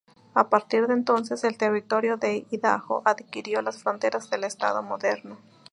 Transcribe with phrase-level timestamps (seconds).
[0.33, 5.37] A partir de entonces el Territorio de Idaho adquirió las fronteras del Estado moderno.